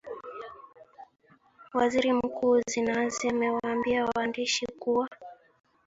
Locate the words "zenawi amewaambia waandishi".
2.67-4.67